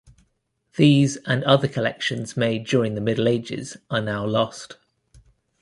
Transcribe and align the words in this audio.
These 0.77 1.17
and 1.27 1.43
other 1.43 1.67
collections 1.67 2.35
made 2.35 2.65
during 2.65 2.95
the 2.95 3.01
Middle 3.01 3.27
Ages 3.27 3.77
are 3.91 4.01
now 4.01 4.25
lost. 4.25 4.77